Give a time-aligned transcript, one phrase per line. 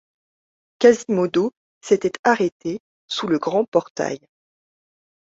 [0.79, 4.19] Quasimodo s’était arrêté sous le grand portail.